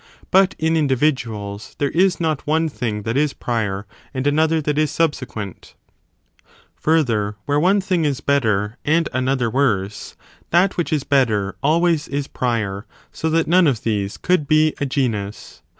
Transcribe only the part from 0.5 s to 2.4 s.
in individuals there is